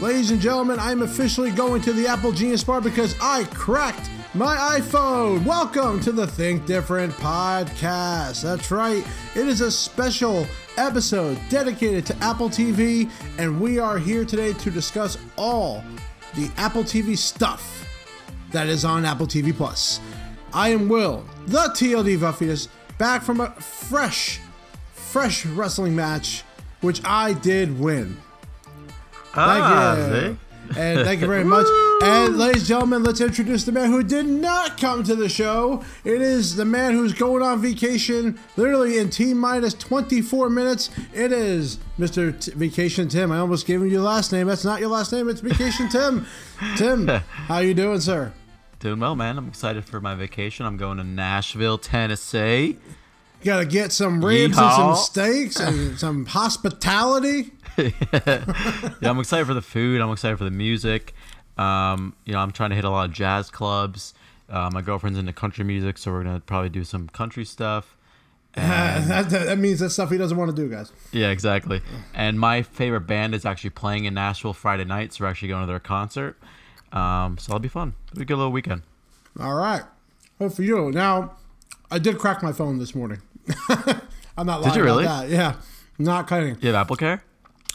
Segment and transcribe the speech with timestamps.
[0.00, 4.78] Ladies and gentlemen, I'm officially going to the Apple Genius Bar because I cracked my
[4.78, 5.44] iPhone.
[5.44, 8.42] Welcome to the Think Different podcast.
[8.42, 9.04] That's right,
[9.34, 10.46] it is a special
[10.76, 15.82] episode dedicated to Apple TV, and we are here today to discuss all
[16.36, 17.84] the Apple TV stuff
[18.52, 19.98] that is on Apple TV Plus.
[20.54, 22.68] I am Will, the TLD Vuffiness,
[22.98, 24.38] back from a fresh,
[24.92, 26.44] fresh wrestling match,
[26.82, 28.16] which I did win.
[29.34, 30.12] Thank Ah, you.
[30.30, 30.36] see?
[30.78, 31.66] And thank you very much.
[32.02, 35.82] And ladies and gentlemen, let's introduce the man who did not come to the show.
[36.04, 40.90] It is the man who's going on vacation literally in T minus 24 minutes.
[41.14, 42.38] It is Mr.
[42.38, 43.32] T- Vacation Tim.
[43.32, 44.46] I almost gave him your last name.
[44.46, 45.28] That's not your last name.
[45.30, 46.26] It's Vacation Tim.
[46.76, 48.32] Tim, how you doing, sir?
[48.78, 49.38] Doing well, man.
[49.38, 50.66] I'm excited for my vacation.
[50.66, 52.76] I'm going to Nashville, Tennessee.
[53.40, 57.52] You gotta get some ribs and some steaks and some hospitality.
[57.78, 60.00] Yeah, I'm excited for the food.
[60.00, 61.14] I'm excited for the music.
[61.56, 64.14] Um, you know, I'm trying to hit a lot of jazz clubs.
[64.48, 67.96] Uh, my girlfriend's into country music, so we're gonna probably do some country stuff.
[68.54, 70.90] that, that means that's stuff he doesn't want to do, guys.
[71.12, 71.80] Yeah, exactly.
[72.14, 75.62] And my favorite band is actually playing in Nashville Friday night, so we're actually going
[75.62, 76.36] to their concert.
[76.90, 77.94] Um, so that'll be fun.
[78.08, 78.82] It'll be a good little weekend.
[79.38, 79.82] All right.
[80.38, 80.90] Hope for you.
[80.90, 81.36] Now,
[81.90, 83.20] I did crack my phone this morning.
[84.36, 85.04] I'm not lying you really?
[85.04, 85.30] about that.
[85.30, 85.54] Yeah.
[85.98, 86.56] Not kidding.
[86.60, 87.22] You have Apple Care?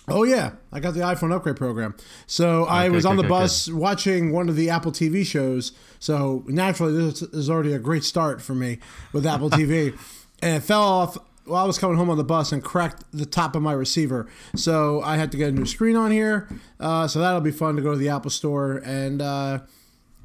[0.07, 0.51] Oh, yeah.
[0.71, 1.95] I got the iPhone upgrade program.
[2.27, 5.25] So I Okay, was on good, the good, bus watching one of the Apple TV
[5.25, 5.71] shows.
[5.99, 8.79] So naturally, this is already a great start for me
[9.13, 9.97] with Apple TV.
[10.41, 13.25] and it fell off while I was coming home on the bus and cracked the
[13.25, 14.27] top of my receiver.
[14.55, 16.49] So I had to get a new screen on here.
[16.79, 19.59] Uh, so that'll be fun to go to the Apple store and, uh,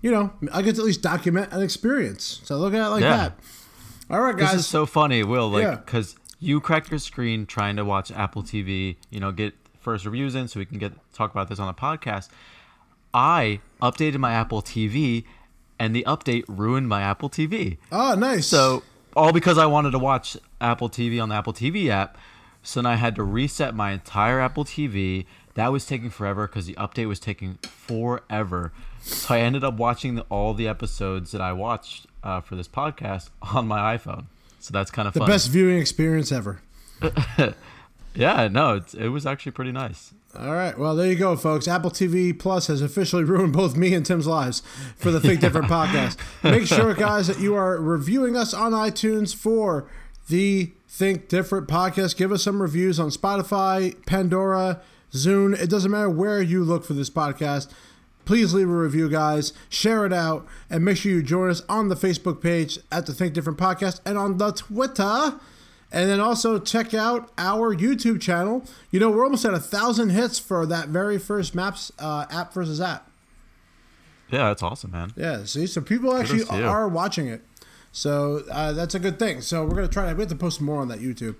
[0.03, 2.41] you know, I get to at least document an experience.
[2.45, 3.17] So look at it like Yeah.
[3.17, 3.39] that.
[4.11, 4.53] All right, guys.
[4.53, 5.51] This is so funny, Will.
[5.51, 10.05] Like, because you cracked your screen trying to watch Apple TV, you know, get first
[10.05, 12.29] reviews in so we can get talk about this on the podcast.
[13.13, 15.25] I updated my Apple TV,
[15.79, 17.79] and the update ruined my Apple TV.
[17.93, 18.47] oh, ah, nice.
[18.47, 18.83] So
[19.17, 22.17] all because I wanted to watch Apple TV on the Apple TV app.
[22.63, 25.27] So then I had to reset my entire Apple TV.
[25.55, 28.73] That was taking forever because the update was taking forever.
[29.01, 32.69] So I ended up watching the, all the episodes that I watched uh, for this
[32.69, 34.27] podcast on my iPhone.
[34.61, 35.29] So that's kind of the fun.
[35.29, 36.61] best viewing experience ever.
[38.19, 40.12] Yeah, no, it's, it was actually pretty nice.
[40.37, 40.77] All right.
[40.77, 41.69] Well, there you go, folks.
[41.69, 44.61] Apple TV Plus has officially ruined both me and Tim's lives
[44.97, 46.17] for the Think Different podcast.
[46.43, 49.89] Make sure, guys, that you are reviewing us on iTunes for
[50.28, 52.17] the Think Different podcast.
[52.17, 54.81] Give us some reviews on Spotify, Pandora,
[55.12, 55.57] Zune.
[55.57, 57.73] It doesn't matter where you look for this podcast.
[58.28, 59.55] Please leave a review, guys.
[59.71, 63.15] Share it out, and make sure you join us on the Facebook page at the
[63.15, 65.41] Think Different podcast and on the Twitter.
[65.91, 68.66] And then also check out our YouTube channel.
[68.91, 72.53] You know, we're almost at a thousand hits for that very first maps uh, app
[72.53, 73.11] versus app.
[74.31, 75.15] Yeah, that's awesome, man.
[75.16, 77.41] Yeah, see, so people actually are watching it.
[77.98, 79.41] So uh, that's a good thing.
[79.41, 81.34] So we're gonna try to we have to post more on that YouTube.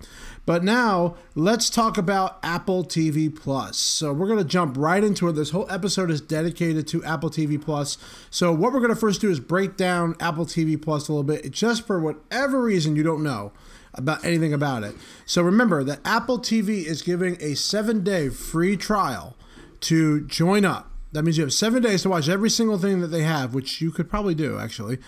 [0.45, 3.77] But now let's talk about Apple TV Plus.
[3.77, 5.35] So we're gonna jump right into it.
[5.35, 7.97] This whole episode is dedicated to Apple TV Plus.
[8.29, 11.49] So what we're gonna first do is break down Apple TV Plus a little bit,
[11.53, 13.53] just for whatever reason you don't know
[13.95, 14.97] about anything about it.
[15.27, 19.37] So remember that Apple TV is giving a seven day free trial
[19.83, 20.91] to join up.
[21.13, 23.81] That means you have seven days to watch every single thing that they have, which
[23.81, 24.99] you could probably do actually,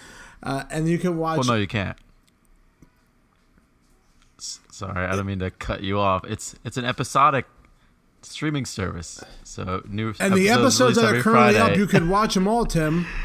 [0.43, 1.39] uh, and you can watch.
[1.39, 1.97] Well, no, you can't.
[4.39, 6.25] S- Sorry, I don't mean to cut you off.
[6.25, 7.47] It's it's an episodic
[8.23, 9.23] streaming service.
[9.45, 11.59] So new and the episodes that are currently Friday.
[11.59, 13.07] up, you can watch them all, Tim.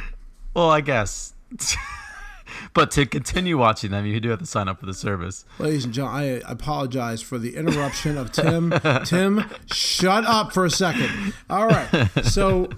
[0.53, 1.33] Well, I guess.
[2.73, 5.43] but to continue watching them, you do have to sign up for the service.
[5.59, 8.73] Ladies and gentlemen, I apologize for the interruption of Tim.
[9.05, 11.33] Tim, shut up for a second.
[11.49, 12.07] All right.
[12.23, 12.69] So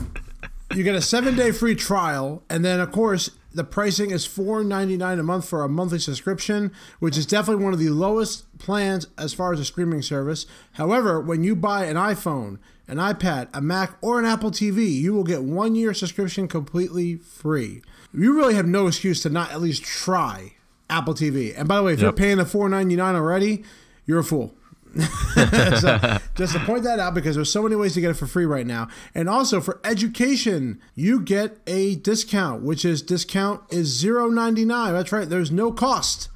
[0.73, 4.63] you get a seven day free trial, and then, of course, the pricing is four
[4.63, 8.57] ninety nine a month for a monthly subscription, which is definitely one of the lowest
[8.59, 10.45] plans as far as a streaming service.
[10.73, 15.13] However, when you buy an iPhone, an iPad, a Mac, or an Apple TV, you
[15.13, 17.81] will get one year subscription completely free.
[18.13, 20.53] You really have no excuse to not at least try
[20.89, 21.53] Apple TV.
[21.57, 22.15] And by the way, if you're Yep.
[22.15, 23.63] paying the four ninety nine already,
[24.05, 24.53] you're a fool.
[24.95, 28.27] So, just to point that out because there's so many ways to get it for
[28.27, 28.87] free right now.
[29.13, 34.91] And also for education, you get a discount, which is discount is 0.99.
[34.91, 35.27] That's right.
[35.27, 36.29] There's no cost.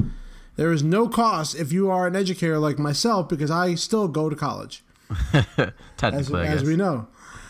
[0.56, 4.30] There is no cost if you are an educator like myself because I still go
[4.30, 4.84] to college,
[6.04, 7.08] as, as we know.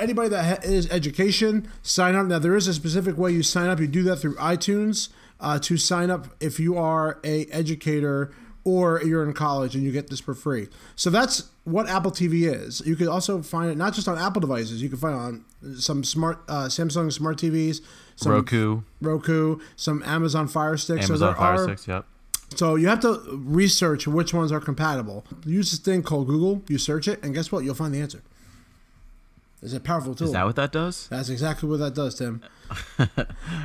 [0.00, 2.26] Anybody that ha- is education, sign up.
[2.26, 3.80] Now there is a specific way you sign up.
[3.80, 5.10] You do that through iTunes
[5.40, 8.32] uh, to sign up if you are a educator
[8.66, 10.66] or you're in college and you get this for free.
[10.96, 12.82] So that's what Apple TV is.
[12.84, 14.82] You can also find it not just on Apple devices.
[14.82, 17.80] You can find it on some smart uh, Samsung smart TVs,
[18.16, 21.06] some Roku, Roku, some Amazon Fire Sticks.
[21.06, 21.86] so Amazon there Fire are, Sticks.
[21.86, 22.06] Yep.
[22.56, 25.24] So you have to research which ones are compatible.
[25.44, 26.62] Use this thing called Google.
[26.66, 27.62] You search it, and guess what?
[27.62, 28.22] You'll find the answer.
[29.62, 30.26] It's a powerful tool.
[30.26, 31.06] Is that what that does?
[31.08, 32.42] That's exactly what that does, Tim.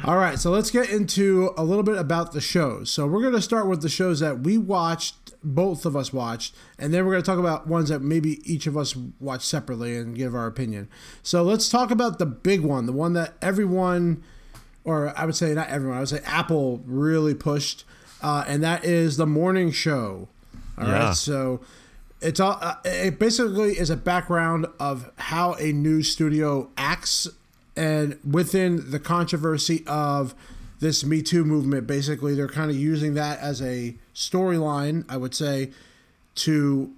[0.06, 2.89] All right, so let's get into a little bit about the shows.
[2.92, 6.56] So we're going to start with the shows that we watched, both of us watched,
[6.80, 9.95] and then we're going to talk about ones that maybe each of us watched separately
[9.98, 10.89] and give our opinion.
[11.24, 14.24] So let's talk about the big one, the one that everyone,
[14.83, 17.83] or I would say not everyone, I would say Apple really pushed,
[18.21, 20.27] uh, and that is the morning show.
[20.77, 21.13] All right, Yeah.
[21.13, 21.62] so
[22.21, 27.27] it's all uh, it basically is a background of how a news studio acts
[27.75, 30.35] and within the controversy of
[30.79, 35.33] this me too movement basically they're kind of using that as a storyline i would
[35.33, 35.71] say
[36.35, 36.91] to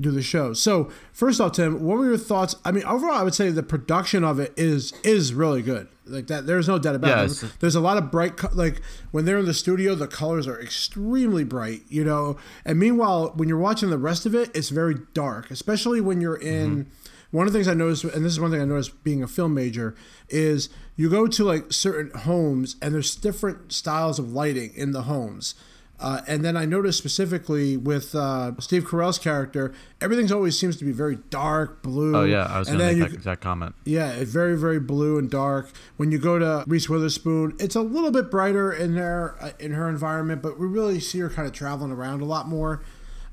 [0.00, 0.52] do the show.
[0.52, 2.54] So first off tim what were your thoughts?
[2.64, 5.88] I mean overall i would say the production of it is is really good.
[6.06, 7.42] Like that there's no doubt about Yes.
[7.42, 8.80] it there's a lot of bright co- like
[9.10, 12.36] when they're in the studio the colors are extremely bright you know?
[12.64, 16.36] And meanwhile when you're watching the rest of it it's very dark especially when you're
[16.36, 16.90] in mm-hmm.
[17.30, 19.28] One of the things i noticed and this is one thing i noticed being a
[19.28, 19.94] film major
[20.28, 25.02] is you go to like certain homes and there's different styles of lighting in the
[25.02, 25.54] homes
[26.00, 30.84] uh, and then I noticed specifically with uh, Steve Carell's character, everything's always seems to
[30.84, 32.16] be very dark blue.
[32.16, 33.74] Oh yeah, I was going to make you, that exact comment.
[33.84, 35.70] yeah, it's very, very blue and dark.
[35.96, 39.72] When you go to Reese Witherspoon, it's a little bit brighter in there uh, in
[39.72, 42.80] her environment, but we really see her kind of traveling around a lot more.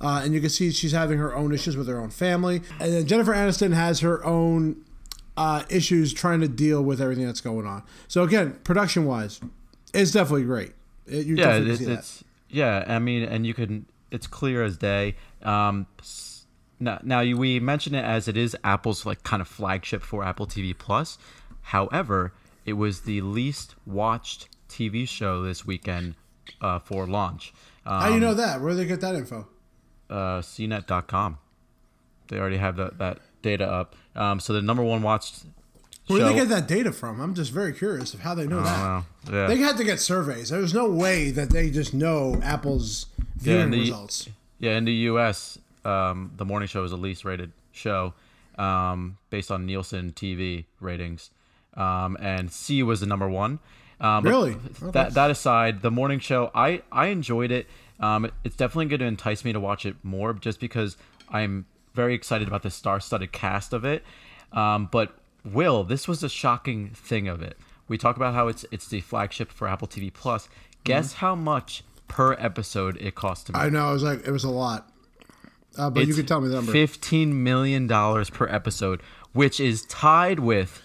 [0.01, 2.61] Uh, and you can see she's having her own issues with her own family.
[2.79, 4.83] And then Jennifer Aniston has her own
[5.37, 7.83] uh, issues trying to deal with everything that's going on.
[8.07, 9.39] So again, production wise,
[9.93, 10.73] it's definitely great.
[11.07, 11.99] It, you Yeah, definitely it, see that.
[11.99, 12.85] it's yeah.
[12.87, 13.85] I mean, and you can.
[14.11, 15.15] It's clear as day.
[15.41, 15.87] Um,
[16.79, 20.23] now, now you, we mention it as it is Apple's like kind of flagship for
[20.23, 21.17] Apple TV Plus.
[21.61, 22.31] However,
[22.65, 26.15] it was the least watched TV show this weekend
[26.61, 27.53] uh, for launch.
[27.85, 28.61] Um, How do you know that?
[28.61, 29.47] Where did they get that info?
[30.09, 31.37] Uh, CNET.com.
[32.27, 33.95] They already have that, that data up.
[34.15, 35.43] Um, so the number one watched
[36.07, 36.27] Where show.
[36.27, 37.19] do they get that data from?
[37.19, 38.79] I'm just very curious of how they know that.
[38.79, 39.05] Wow.
[39.31, 39.47] Yeah.
[39.47, 40.49] They had to get surveys.
[40.49, 43.07] There's no way that they just know Apple's
[43.37, 44.29] viewing and the- results.
[44.59, 48.13] Yeah, in the U.S., um, the morning show is the least rated show
[48.57, 51.29] um, based on Nielsen TV ratings,
[51.75, 53.59] um, and See was the number one.
[53.99, 54.55] Um, Really?
[54.81, 57.67] That that aside, the morning show, I I enjoyed it.
[57.99, 60.97] Um, it's definitely going to entice me to watch it more, just because
[61.29, 64.03] I'm very excited about the star-studded cast of it.
[64.51, 67.57] Um, but Will, this was a shocking thing of it.
[67.87, 70.49] We talk about how it's it's the flagship for Apple TV Plus.
[70.83, 71.19] Guess Mm-hmm.
[71.25, 73.61] how much per episode it cost to make?
[73.61, 73.89] I know.
[73.89, 74.89] It was like it was a lot.
[75.77, 76.71] Uh, but you can tell me the number.
[76.71, 79.01] Fifteen million dollars per episode,
[79.33, 80.81] which is tied with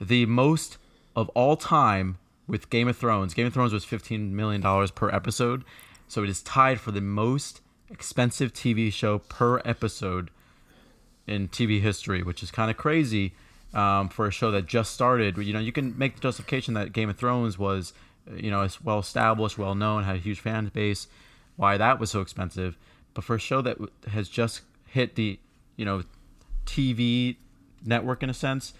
[0.00, 0.78] the most
[1.14, 3.32] of all time with Game of Thrones.
[3.34, 5.62] Game of Thrones was fifteen million dollars per episode,
[6.08, 7.60] so it is tied for the most
[7.90, 10.30] expensive TV show per episode
[11.26, 13.34] in TV history, which is kind of crazy
[13.72, 15.36] um, for a show that just started.
[15.38, 17.92] You know, you can make the justification that Game of Thrones was,
[18.34, 21.06] you know, it's well established, well known, had a huge fan base,
[21.56, 22.76] why that was so expensive.
[23.14, 25.38] But for a show that has just hit the,
[25.76, 26.02] you know,
[26.66, 27.36] TV
[27.84, 28.74] network in a sense,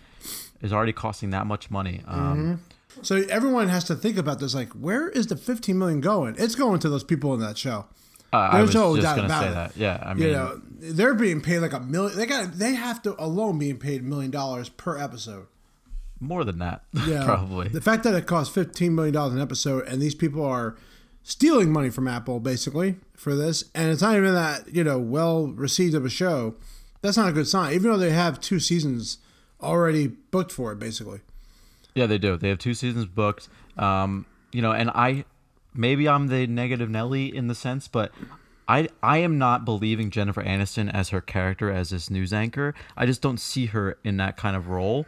[0.63, 2.03] is already costing that much money.
[2.07, 2.61] Um,
[3.03, 4.55] So everyone has to think about this.
[4.55, 6.37] Like, where is the 15 million going?
[6.39, 7.87] It's going to those people in that show.
[8.33, 9.55] uh, I There's was no just doubt about say it.
[9.55, 9.77] that.
[9.77, 12.17] Yeah, I mean, You know, they're being paid like a million.
[12.17, 12.53] They got.
[12.59, 15.47] They have to alone being paid a million dollars per episode.
[16.21, 17.69] more than that, Yeah, probably.
[17.69, 20.77] The fact that it costs 15 million dollars an episode, and these people are
[21.23, 25.49] stealing money from Apple basically for this, and it's not even that you know well
[25.49, 26.55] received of a show.
[27.03, 27.75] That's not a good sign.
[27.75, 29.19] Even though they have two seasons
[29.61, 31.21] already booked for it, basically.
[31.95, 32.37] Yeah, they do.
[32.37, 33.49] They have two seasons booked.
[33.77, 35.25] Um, you know, and I
[35.75, 38.13] maybe I'm the negative Nelly in the sense, but
[38.69, 42.75] I I am not believing Jennifer Aniston as her character as this news anchor.
[42.97, 45.07] I just don't see her in that kind of role.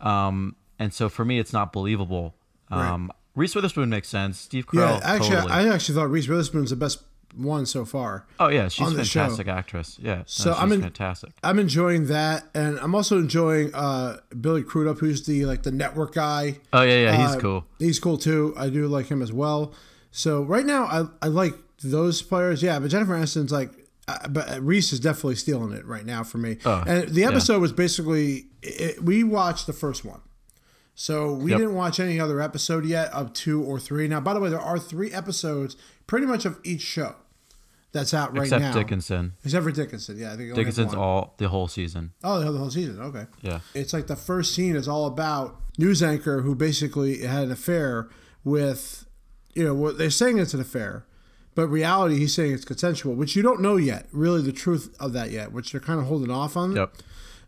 [0.00, 2.34] Um, and so for me, it's not believable.
[2.70, 4.38] Um, Reese Witherspoon makes sense.
[4.38, 4.98] Steve Carell.
[4.98, 5.52] Yeah, actually, totally.
[5.52, 7.02] I actually thought Reese Witherspoon's the best
[7.34, 8.26] one so far.
[8.40, 9.20] oh yeah, she's a the show.
[9.20, 9.98] fantastic actress.
[10.00, 11.30] Yeah, no, So she's I'm in- fantastic.
[11.42, 16.14] I'm enjoying that, and I'm also enjoying uh, Billy Crudup, who's the like the network
[16.14, 16.58] guy.
[16.72, 17.64] Oh yeah, yeah, he's Uh, cool.
[17.78, 18.54] He's cool too.
[18.56, 19.72] I do like him as well.
[20.10, 22.62] So right now, I I like those players.
[22.62, 23.70] Yeah, but Jennifer Aniston's like,
[24.06, 26.58] uh, but Reese is definitely stealing it right now for me.
[26.64, 30.20] Oh, and the episode was basically it, we watched the first one.
[30.94, 31.58] So we Yep.
[31.60, 34.06] didn't watch any other episode yet of two or three.
[34.08, 37.16] Now, by the way, there are three episodes pretty much of each show.
[37.92, 38.72] that's out right Except now.
[38.72, 39.34] Dickinson.
[39.44, 40.26] Except for Dickinson, yeah.
[40.26, 42.10] I think he only has Dickinson's all the whole season.
[42.24, 42.98] Oh, the whole season.
[43.00, 43.26] Okay.
[43.40, 43.60] Yeah.
[43.72, 48.08] It's like the first scene is all about news anchor who basically had an affair
[48.42, 49.06] with,
[49.54, 51.06] you know, what they're saying it's an affair,
[51.54, 55.12] but reality he's saying it's consensual, which you don't know yet, really the truth of
[55.12, 56.74] that yet, which they're kind of holding off on.
[56.74, 56.94] Yep.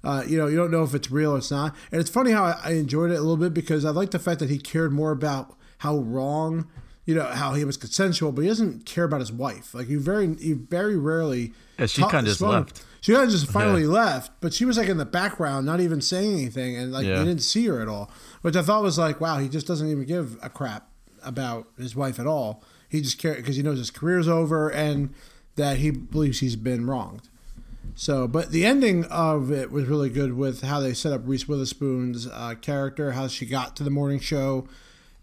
[0.06, 1.75] Uh, you know, you don't know if it's real or it's not.
[1.90, 4.18] And it's funny how I, I enjoyed it a little bit because I like the
[4.20, 6.68] fact that he cared more about how wrong,
[7.04, 9.75] you know, how he was consensual, but he doesn't care about his wife.
[9.75, 11.52] Like you very, you very rarely.
[11.78, 12.84] Yeah, she kinda just left.
[13.00, 16.00] She kind of just finally left, but she was like in the background, not even
[16.00, 17.18] saying anything, and like Yeah.
[17.18, 18.10] you didn't see her at all.
[18.42, 20.88] Which I thought was like, wow, he just doesn't even give a crap
[21.25, 22.62] about his wife at all.
[22.88, 25.12] He just cares because he knows his career's over and
[25.56, 27.28] that he believes he's been wronged.
[27.95, 31.49] So, but the ending of it was really good with how they set up Reese
[31.49, 34.69] Witherspoon's uh, character, how she got to the morning show,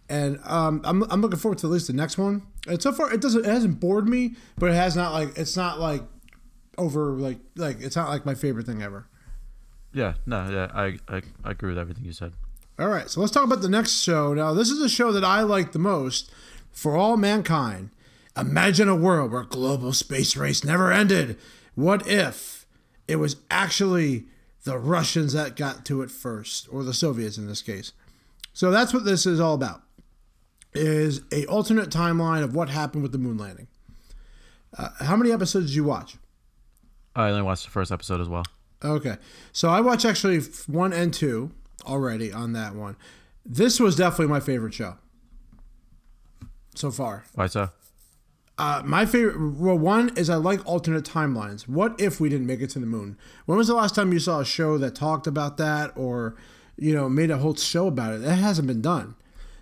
[0.09, 2.43] and um, I'm, I'm looking forward to at least the next one.
[2.67, 5.57] And so far, it doesn't it hasn't bored me, but it has not like it's
[5.57, 6.01] not like
[6.77, 9.07] over like like it's not like my favorite thing ever.
[9.93, 10.15] Yeah.
[10.25, 10.49] No.
[10.49, 10.71] Yeah.
[10.73, 12.33] I, I I agree with everything you said.
[12.79, 14.33] All right, so let's talk about the next show.
[14.33, 16.31] Now, this is a show that I like the most
[16.71, 17.91] for all mankind.
[18.35, 21.37] Imagine a world where global space race never ended.
[21.75, 22.65] What if
[23.07, 24.25] it was actually
[24.63, 27.91] the Russians that got to it first, or the Soviets in this case?
[28.53, 29.81] So that's what this is all about.
[30.73, 33.67] Is a alternate timeline of what happened with the moon landing.
[34.77, 36.15] Uh, how many episodes did you watch?
[37.15, 38.43] I only watched the first episode as well.
[38.83, 39.17] Okay.
[39.51, 41.51] So I watched actually one and two
[41.85, 42.95] already on that one.
[43.45, 44.95] This was definitely my favorite show
[46.75, 47.23] so far.
[47.35, 47.69] Why so?
[48.57, 51.67] Uh, my favorite, well, one is I like alternate timelines.
[51.67, 53.17] What if we didn't make it to the moon?
[53.45, 56.35] When was the last time you saw a show that talked about that or,
[56.77, 58.21] you know, made a whole show about it?
[58.21, 59.15] That hasn't been done.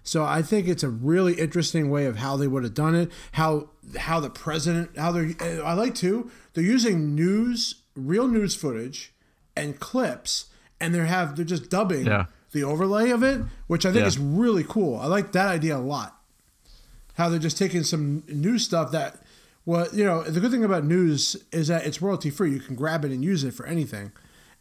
[0.03, 3.11] So I think it's a really interesting way of how they would have done it.
[3.33, 5.31] How how the president, how they're.
[5.39, 6.29] uh, I like too.
[6.53, 9.13] They're using news, real news footage,
[9.55, 10.45] and clips,
[10.79, 12.25] and they have they're just dubbing Yeah.
[12.51, 14.07] the overlay of it, which I think Yeah.
[14.07, 14.99] is really cool.
[14.99, 16.17] I like that idea a lot
[17.21, 19.17] how they're just taking some new stuff that
[19.63, 22.75] well you know the good thing about news is that it's royalty free you can
[22.75, 24.11] grab it and use it for anything.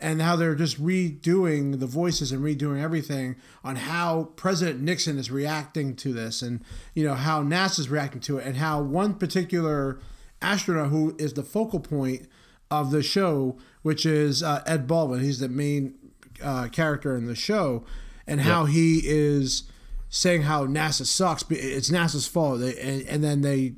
[0.03, 5.31] And how they're just redoing the voices and redoing everything on how president nixon is
[5.31, 6.63] reacting to this and
[6.95, 9.99] you know how nasa's reacting to it and how one particular
[10.43, 12.29] astronaut who is the focal point
[12.71, 15.95] of the show which is uh, ed baldwin he's the main
[16.43, 17.85] uh, character in the show
[18.27, 19.65] and how he is
[20.11, 21.43] saying how NASA sucks.
[21.43, 23.75] but It's NASA's fault, They- and, and then they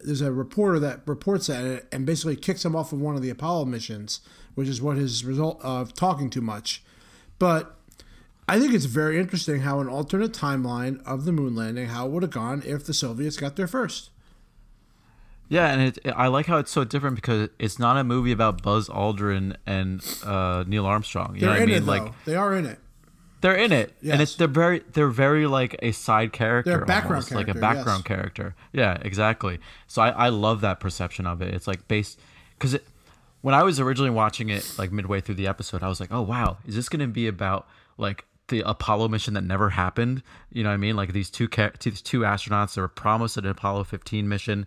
[0.00, 3.30] there's a reporter that reports that and basically kicks him off of one of the
[3.30, 4.20] Apollo missions,
[4.54, 6.82] which is what his result of talking too much.
[7.38, 7.76] But
[8.48, 12.10] I think it's very interesting how an alternate timeline of the moon landing, how it
[12.12, 14.10] would have gone if the Soviets got there first.
[15.48, 18.62] Yeah, and it, I like how it's so different because it's not a movie about
[18.62, 21.34] Buzz Aldrin and uh, Neil Armstrong.
[21.34, 21.74] You They're know what I mean?
[21.76, 21.84] it.
[21.84, 22.80] Like they are in it.
[23.46, 26.86] They're in it, and it's they're very they're very like a side character, They're a
[26.86, 28.08] background almost, like a background yes.
[28.08, 28.56] character.
[28.72, 29.60] Yeah, exactly.
[29.86, 31.54] So I, I love that perception of it.
[31.54, 32.18] It's like based
[32.58, 32.84] because it
[33.42, 36.22] when I was originally watching it like midway through the episode, I was like, oh
[36.22, 40.24] wow, is this going to be about like the Apollo mission that never happened?
[40.52, 40.96] You know what I mean?
[40.96, 44.66] Like these two these two astronauts that were promised an Apollo 15 mission,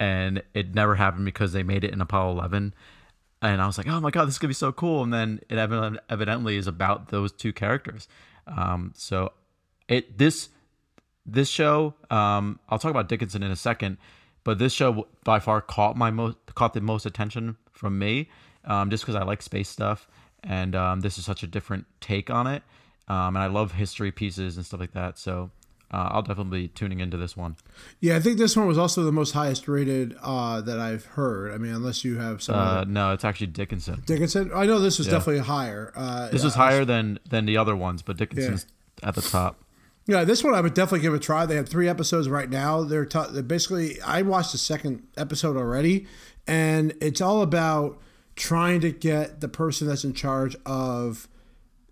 [0.00, 2.74] and it never happened because they made it in Apollo 11
[3.42, 5.40] and I was like, "Oh my god, this is gonna be so cool!" And then
[5.48, 8.08] it evidently is about those two characters.
[8.46, 9.32] Um, so
[9.88, 10.50] it this
[11.26, 13.98] this show, um, I'll talk about Dickinson in a second,
[14.44, 18.28] but this show by far caught my most caught the most attention from me,
[18.64, 20.08] um, just because I like space stuff,
[20.42, 22.62] and um, this is such a different take on it,
[23.08, 25.18] um, and I love history pieces and stuff like that.
[25.18, 25.50] So.
[25.92, 27.56] Uh, I'll definitely be tuning into this one.
[27.98, 31.52] Yeah, I think this one was also the most highest rated uh, that I've heard.
[31.52, 34.02] I mean, unless you have some Uh, no, it's actually Dickinson.
[34.06, 34.52] Dickinson.
[34.54, 35.92] I know this was definitely higher.
[35.96, 38.66] Uh, This is higher than than the other ones, but Dickinson's
[39.02, 39.56] at the top.
[40.06, 41.44] Yeah, this one I would definitely give a try.
[41.46, 42.82] They have three episodes right now.
[42.82, 46.06] They're, t- they're basically I watched the second episode already,
[46.46, 47.98] and it's all about
[48.36, 51.28] trying to get the person that's in charge of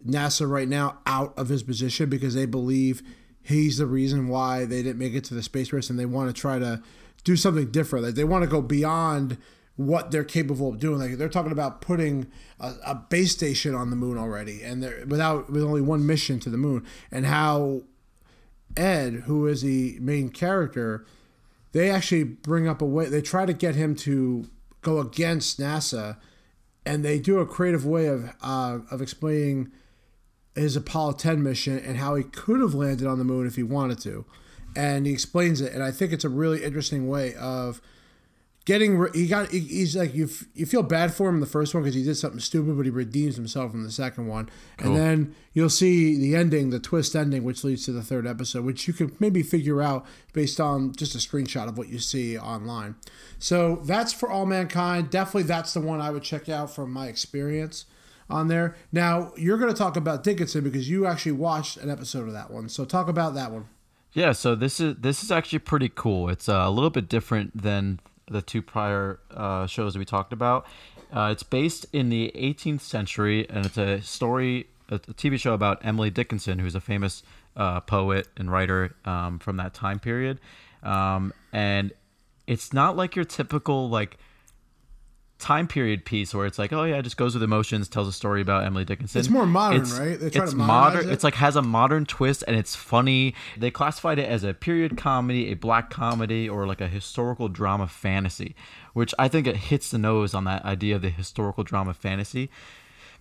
[0.07, 3.03] NASA right now out of his position because they believe
[3.49, 6.35] he's the reason why they didn't make it to the space race, and they want
[6.35, 6.83] to try to
[7.25, 8.05] do something different.
[8.05, 9.39] Like they want to go beyond
[9.77, 10.99] what they're capable of doing.
[10.99, 12.27] Like they're talking about putting
[12.61, 16.39] a, a base station on the moon already, and they're without with only one mission
[16.41, 17.83] to the moon, and how
[18.77, 21.07] Ed, who is the main character,
[21.73, 23.07] they actually bring up a way.
[23.07, 24.47] They try to get him to
[24.83, 26.19] go against NASA,
[26.85, 29.73] and they do a creative way of uh, of explaining
[30.55, 33.63] his Apollo 10 mission and how he could have landed on the moon if he
[33.63, 34.25] wanted to,
[34.77, 35.73] and he explains it.
[35.73, 37.81] And I think it's a really interesting way of
[38.65, 41.41] getting re- he got he- he's like you f- you feel bad for him in
[41.41, 44.27] the first one because he did something stupid, but he redeems himself in the second
[44.27, 44.89] one, Cool.
[44.89, 48.65] and then you'll see the ending, the twist ending, which leads to the third episode,
[48.67, 52.37] which you could maybe figure out based on just a screenshot of what you see
[52.37, 52.97] online.
[53.39, 55.09] So that's for all mankind.
[55.11, 57.87] Definitely, that's the one I would check out from my experience
[58.31, 58.77] on there.
[58.93, 62.51] Now you're going to talk about Dickinson because you actually watched an episode of that
[62.51, 62.69] one.
[62.69, 63.67] So talk about that one.
[64.13, 66.29] Yeah, so this is this is actually pretty cool.
[66.29, 70.67] It's uh, a little bit different than the two prior uh, shows we talked about.
[71.13, 75.55] Uh, it's based in the 18th century, and it's a story, a, a TV show
[75.55, 77.23] about Emily Dickinson, who's a famous
[77.57, 80.39] uh, poet and writer um, from that time period.
[80.83, 81.93] Um, and
[82.47, 84.19] it's not like your typical like
[85.39, 88.13] time period piece where it's like, oh yeah, it just goes with emotions, tells a
[88.13, 89.21] story about Emily Dickinson.
[89.21, 90.19] It's more modern, It's- right?
[90.19, 91.09] They try it's to modern.
[91.09, 91.13] it?
[91.13, 93.35] It's like has a modern twist and it's funny.
[93.57, 97.87] They classified it as a period comedy, a black comedy, or like a historical drama
[97.87, 98.57] fantasy,
[98.95, 102.51] which I think it hits the nose on that idea of the historical drama fantasy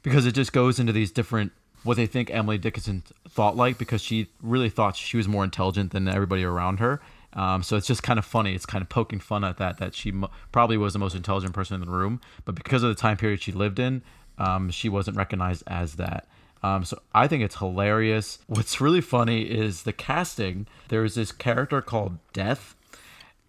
[0.01, 1.51] because it just goes into these different
[1.83, 5.91] what they think Emily Dickinson thought like because she really thought she was more intelligent
[5.91, 6.99] than everybody around her.
[7.33, 8.55] Um, so it's just kind of funny.
[8.55, 11.53] It's kind of poking fun at that that she mo- probably was the most intelligent
[11.53, 14.01] person in the room, but because of the time period she lived in,
[14.37, 16.27] um, she wasn't recognized as that.
[16.63, 18.39] Um, so I think it's hilarious.
[18.47, 20.65] What's really funny is the casting.
[20.87, 22.75] There is this character called Death,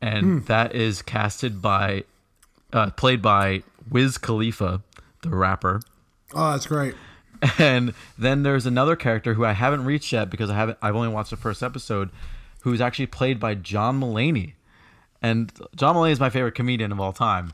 [0.03, 2.05] and that is casted by,
[2.73, 4.83] uh, played by Wiz Khalifa,
[5.23, 5.81] the rapper.
[6.35, 6.95] Oh, that's great.
[7.57, 10.77] And then there's another character who I haven't reached yet because I haven't.
[10.83, 12.11] I've only watched the first episode,
[12.61, 14.55] who's actually played by John Mulaney,
[15.23, 17.53] and John Mulaney is my favorite comedian of all time.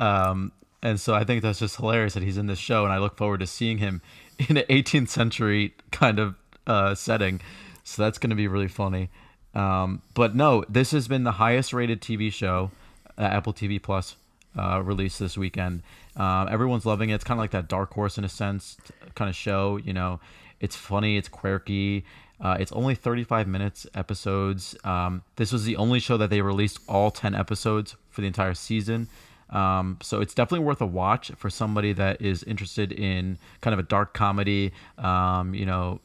[0.00, 2.98] Um, and so I think that's just hilarious that he's in this show, and I
[2.98, 4.02] look forward to seeing him
[4.48, 6.34] in an 18th century kind of
[6.66, 7.40] uh, setting.
[7.84, 9.10] So that's going to be really funny.
[9.54, 12.70] Um, but no, this has been the highest rated TV show,
[13.16, 14.16] uh, Apple TV Plus
[14.58, 15.82] uh, released this weekend.
[16.16, 17.14] Um, everyone's loving it.
[17.14, 18.76] It's kind of like that Dark Horse in a sense
[19.14, 19.76] kind of show.
[19.76, 20.20] You know,
[20.60, 22.04] it's funny, it's quirky.
[22.40, 24.76] Uh, it's only 35 minutes episodes.
[24.84, 28.54] Um, this was the only show that they released all 10 episodes for the entire
[28.54, 29.08] season.
[29.50, 33.78] Um, so it's definitely worth a watch for somebody that is interested in kind of
[33.78, 34.72] a dark comedy.
[34.98, 36.00] Um, you know,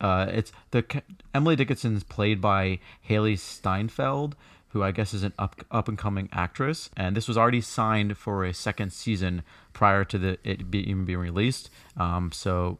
[0.00, 1.02] uh, it's the
[1.34, 2.78] Emily Dickinson is played by
[3.08, 4.36] Hailee Steinfeld,
[4.68, 8.16] who I guess is an up up and coming actress, and this was already signed
[8.16, 11.70] for a second season prior to the it be, even being released.
[11.96, 12.78] Um, so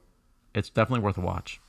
[0.55, 1.61] it's definitely worth a watch.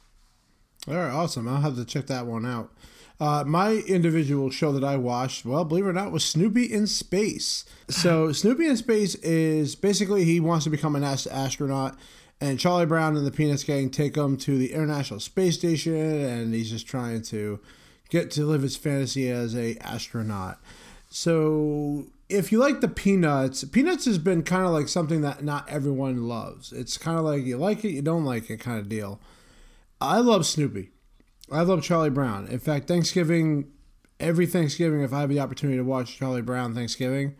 [0.88, 1.48] All right, awesome.
[1.48, 2.72] I'll have to check that one out.
[3.20, 6.88] Uh, my individual show that I watched, well, believe it or not, was Snoopy in
[6.88, 7.66] Space.
[7.90, 11.98] So Snoopy in Space is basically he wants to become an ast- astronaut,
[12.40, 16.54] and Charlie Brown and the Peanuts Gang take him to the International Space Station, and
[16.54, 17.60] he's just trying to
[18.10, 20.58] get to live his fantasy as a astronaut.
[21.10, 25.68] So if you like the Peanuts, Peanuts has been kind of like something that not
[25.70, 26.72] everyone loves.
[26.72, 29.20] It's kind of like you like it, you don't like it kind of deal.
[30.02, 30.92] I love Snoopy.
[31.52, 32.48] I love Charlie Brown.
[32.48, 33.72] In fact, Thanksgiving,
[34.20, 37.36] every Thanksgiving, if I have the opportunity to watch Charlie Brown Thanksgiving,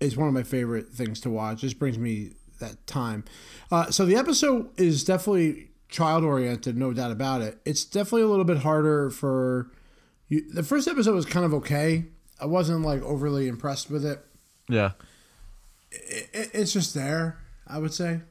[0.00, 1.58] it's one of my favorite things to watch.
[1.58, 3.24] It just brings me that time.
[3.70, 7.58] Uh, so the episode is definitely child oriented, no doubt about it.
[7.64, 9.70] It's definitely a little bit harder for
[10.28, 10.50] you.
[10.52, 12.06] The first episode was kind of okay.
[12.40, 14.24] I wasn't like overly impressed with it.
[14.68, 14.92] Yeah.
[15.90, 18.22] it it's just there, I would say.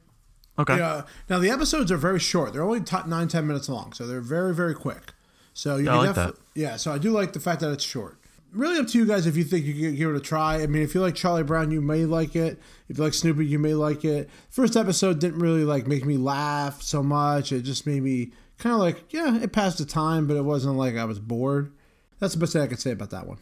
[0.62, 0.78] Okay.
[0.78, 1.02] Yeah.
[1.28, 2.52] Now the episodes are very short.
[2.52, 5.12] They're only t- nine ten minutes long, so they're very very quick.
[5.54, 6.76] So you I like defi- yeah.
[6.76, 8.18] So I do like the fact that it's short.
[8.52, 10.62] Really up to you guys if you think you can give it a try.
[10.62, 12.58] I mean, if you like Charlie Brown, you may like it.
[12.88, 14.28] If you like Snoopy, you may like it.
[14.50, 17.50] First episode didn't really like make me laugh so much.
[17.52, 20.76] It just made me kind of like yeah, it passed the time, but it wasn't
[20.76, 21.72] like I was bored.
[22.18, 23.38] That's the best thing I could say about that one.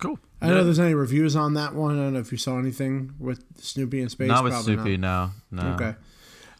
[0.00, 0.18] Cool.
[0.44, 1.98] I don't know if there's any reviews on that one.
[1.98, 4.28] I don't know if you saw anything with Snoopy in space.
[4.28, 4.96] Not with Probably Snoopy.
[4.98, 5.30] No.
[5.50, 5.74] No.
[5.74, 5.94] Okay.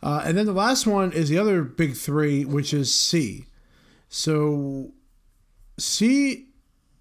[0.03, 3.47] Uh, and then the last one is the other big three, which is See.
[4.09, 4.92] So
[5.79, 6.49] See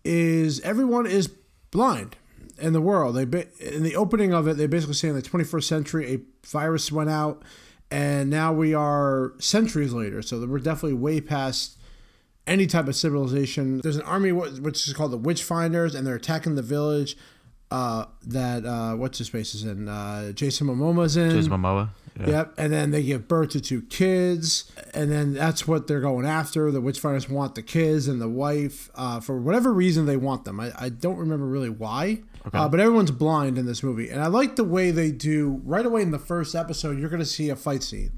[0.04, 1.30] is everyone is
[1.72, 2.16] blind
[2.60, 3.16] in the world.
[3.16, 6.48] They ba- in the opening of it, they basically say in the 21st century a
[6.48, 7.44] virus went out,
[7.92, 10.22] and now we are centuries later.
[10.22, 11.78] So we're definitely way past
[12.48, 13.80] any type of civilization.
[13.82, 17.18] There's an army which is called the Witchfinders, and they're attacking the village.
[17.72, 19.90] Uh, that uh, what's his face is in.
[19.90, 21.32] Uh, Jason Momoa's in.
[21.32, 21.90] Jason Momoa.
[22.20, 22.30] Yeah.
[22.30, 22.54] Yep.
[22.60, 24.72] And then they give birth to two kids.
[24.94, 26.70] And then that's what they're going after.
[26.70, 28.92] The witchfinders want the kids and the wife.
[28.94, 30.60] Uh, for whatever reason, they want them.
[30.60, 32.22] I, I don't remember really why.
[32.54, 34.10] Uh, but everyone's blind in this movie.
[34.10, 37.22] And I like the way they do, right away in the first episode, you're going
[37.22, 38.12] to see a fight scene.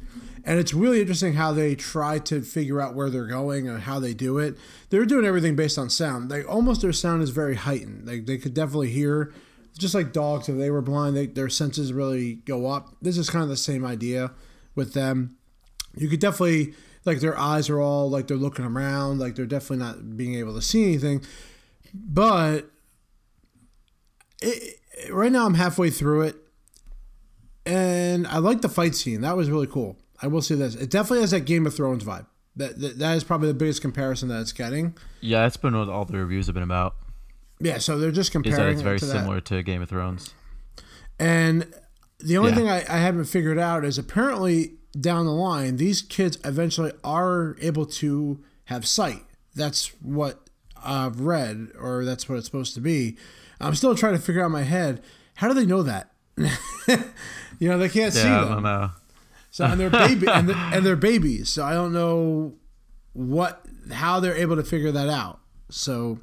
[0.46, 4.00] And it's really interesting how they try to figure out where they're going and how
[4.00, 4.56] they do it.
[4.92, 6.30] They're doing everything based on sound.
[6.30, 8.08] Like almost their sound is very heightened.
[8.08, 9.34] Like they could definitely hear,
[9.78, 10.48] just like dogs.
[10.48, 12.96] If they were blind, they, their senses really go up.
[13.02, 14.32] This is kind of the same idea
[14.76, 15.36] with them.
[15.98, 19.84] You could definitely like their eyes are all like they're looking around, like they're definitely
[19.84, 21.24] not being able to see anything.
[21.92, 22.70] But
[24.44, 24.80] it,
[25.10, 26.36] right now, I'm halfway through it,
[27.66, 29.22] and I like the fight scene.
[29.22, 29.98] That was really cool.
[30.22, 32.26] I will say this: it definitely has that Game of Thrones vibe.
[32.56, 34.96] That that, that is probably the biggest comparison that it's getting.
[35.22, 36.96] Yeah, that's been what all the reviews have been about.
[37.60, 38.60] Yeah, so they're just Is comparing.
[38.60, 39.12] that it's very it to that.
[39.14, 40.34] similar to Game of Thrones.
[41.20, 41.74] And
[42.20, 42.56] the only Yeah.
[42.58, 47.56] thing I, I haven't figured out is apparently down the line, these kids eventually are
[47.62, 49.24] able to have sight.
[49.56, 50.50] That's what
[50.84, 53.18] I've read, or that's what it's supposed to be.
[53.60, 55.02] I'm still trying to figure out in my head
[55.36, 56.12] how do they know that?
[57.60, 58.90] you know, they can't see Yeah, I don't know.
[59.56, 61.48] So and they're baby and they're, and they're babies.
[61.48, 62.56] So I don't know
[63.14, 65.40] what how they're able to figure that out.
[65.70, 66.20] So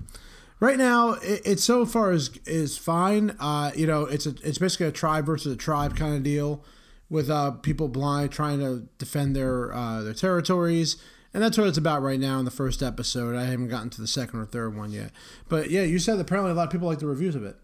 [0.60, 3.34] right now it, it so far is is fine.
[3.40, 6.62] Uh, you know, it's a it's basically a tribe versus a tribe kind of deal
[7.08, 10.98] with uh, people blind trying to defend their uh, their territories.
[11.32, 13.34] And that's what it's about right now in the first episode.
[13.34, 15.10] I haven't gotten to the second or third one yet.
[15.48, 17.56] But yeah, you said apparently a lot of people like the reviews of it.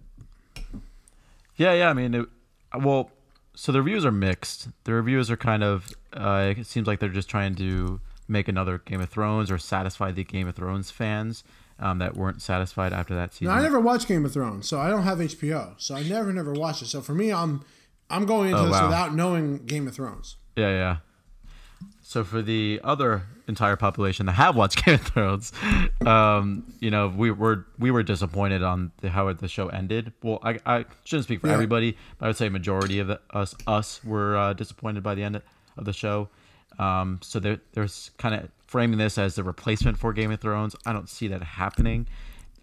[1.57, 1.91] Yeah, yeah.
[1.91, 2.27] I mean, it,
[2.75, 3.11] well,
[3.61, 4.68] so the reviews are mixed.
[4.85, 5.88] The reviews are kind of.
[6.12, 10.12] Uh, it seems like they're just trying to make another Game of Thrones or satisfy
[10.12, 11.42] the Game of Thrones fans
[11.81, 13.49] um, that weren't satisfied after that season.
[13.53, 15.75] Now, I never watched Game of Thrones, so I don't have HBO.
[15.79, 16.87] So I never, never watched it.
[16.87, 17.64] So for me, I'm
[18.09, 18.85] I'm going into Oh, this wow.
[18.87, 20.37] without knowing Game of Thrones.
[20.57, 20.97] Yeah, yeah.
[22.03, 25.53] So for the other entire population that have watched Game of Thrones,
[26.07, 30.13] um, you know, we were we were disappointed on the, how the show ended.
[30.23, 31.55] Well, I, I shouldn't speak for Yeah.
[31.55, 35.23] everybody, but I would say majority of the, us us were uh, disappointed by the
[35.25, 35.41] end
[35.77, 36.29] of the show.
[36.79, 40.77] Um, so there, there's kind of framing this as the replacement for Game of Thrones.
[40.87, 42.07] I don't see that happening,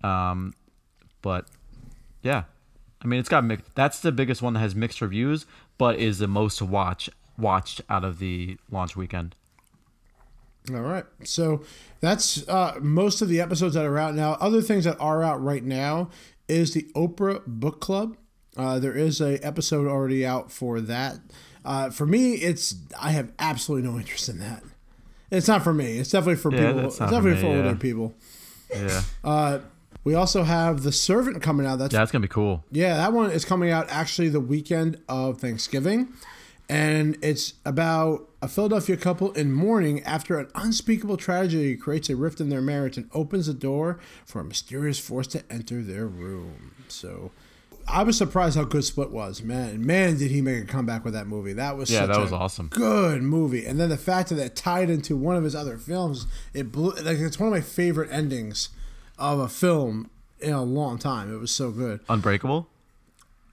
[0.03, 0.53] um,
[1.21, 1.47] but
[2.21, 2.43] yeah,
[3.01, 3.73] I mean it's got mixed.
[3.75, 5.45] That's the biggest one that has mixed reviews,
[5.77, 9.35] but is the most watch watched out of the launch weekend.
[10.73, 11.05] All right.
[11.23, 11.63] So
[11.99, 14.33] that's uh, most of the episodes that are out now.
[14.39, 16.09] Other things that are out right now
[16.47, 18.17] is the Oprah Book Club.
[18.57, 21.19] Uh, there is a episode already out for that.
[21.63, 24.63] Uh, for me, it's I have absolutely no interest in that.
[25.31, 25.97] It's not for me.
[25.97, 26.85] It's definitely for Yeah, people.
[26.87, 27.73] It's for definitely me, for older yeah.
[27.75, 28.15] people.
[28.73, 29.59] Yeah, Uh,
[30.03, 31.79] we also have The Servant coming out.
[31.79, 32.63] That's yeah, that's gonna be cool.
[32.71, 36.09] Yeah, that one is coming out actually the weekend of Thanksgiving.
[36.67, 42.41] And it's about a Philadelphia couple in mourning after an unspeakable tragedy creates a rift
[42.41, 46.73] in their marriage and opens the door for a mysterious force to enter their room.
[46.87, 47.31] So
[47.87, 49.43] I was surprised how good Split was.
[49.43, 51.53] Man, man, did he make a comeback with that movie.
[51.53, 52.69] That was Yeah, such that a was awesome.
[52.69, 53.65] Good movie.
[53.65, 56.91] And then the fact that it tied into one of his other films, it blew
[56.93, 58.69] like it's one of my favorite endings
[59.19, 61.31] of a film in a long time.
[61.31, 61.99] It was so good.
[62.09, 62.67] Unbreakable.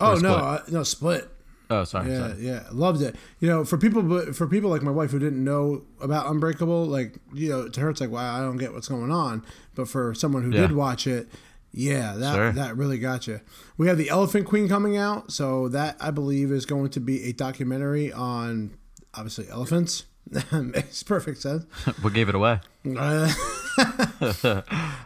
[0.01, 1.29] Oh no, uh, no split.
[1.73, 2.11] Oh, sorry.
[2.11, 2.41] Yeah, sorry.
[2.47, 3.17] yeah, loved it.
[3.41, 6.87] You know, for people, but for people like my wife who didn't know about Unbreakable,
[6.87, 9.45] like you know, to her it's like, wow, I don't get what's going on.
[9.75, 10.63] But for someone who Yeah.
[10.63, 11.29] did watch it,
[11.73, 12.53] yeah, that Sure.
[12.53, 13.41] that really got you.
[13.79, 17.25] We have the Elephant Queen coming out, so that I believe is going to be
[17.25, 18.73] a documentary on
[19.15, 20.05] obviously elephants.
[20.53, 21.65] Makes perfect sense.
[22.03, 22.61] what gave it away?
[22.97, 23.33] Uh,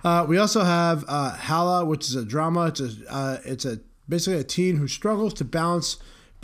[0.05, 2.67] uh, we also have uh, Hala, which is a drama.
[2.67, 5.97] It's a, uh, it's a basically a teen who struggles to balance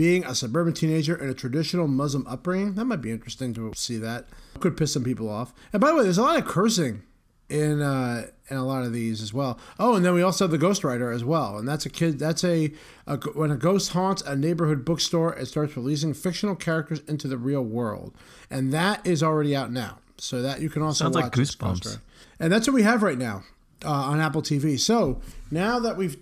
[0.02, 2.74] being a suburban teenager and a traditional Muslim upbringing.
[2.74, 3.98] That might be interesting to see.
[3.98, 4.26] That
[4.58, 5.54] could piss some people off.
[5.72, 7.04] And by the way, there's a lot of cursing
[7.48, 9.60] in uh, in a lot of these as well.
[9.78, 12.18] Oh, and then we also have the Ghostwriter as well, and that's a kid.
[12.18, 12.72] That's a,
[13.06, 17.38] a when a ghost haunts a neighborhood bookstore, it starts releasing fictional characters into the
[17.38, 18.12] real world,
[18.50, 19.98] and that is already out now.
[20.18, 21.98] So that you can also Sounds like watch as Ghost Goosebumps.
[22.40, 23.44] And that's what we have right now
[23.84, 24.80] uh, on Apple TV.
[24.80, 25.20] So
[25.52, 26.16] now that we've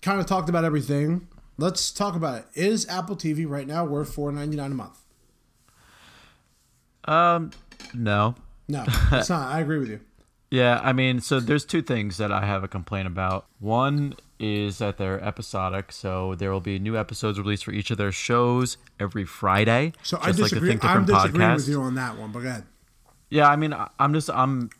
[0.00, 1.26] kind of talked about everything,
[1.58, 2.46] let's talk about it.
[2.54, 4.98] Is Apple TV right now worth four ninety nine a month?
[7.04, 7.50] Um,
[7.94, 8.34] no.
[8.68, 9.48] No, it's not.
[9.52, 10.00] I agree with you.
[10.50, 13.46] Yeah, I mean, so there's two things that I have a complaint about.
[13.60, 17.98] One is that they're episodic, so there will be new episodes released for each of
[17.98, 19.92] their shows every Friday.
[20.02, 20.68] So I like disagree.
[20.70, 21.56] Think I'm disagreeing podcast.
[21.56, 22.32] with you on that one.
[22.32, 22.64] But go ahead.
[23.30, 24.70] Yeah, I mean, I'm just I'm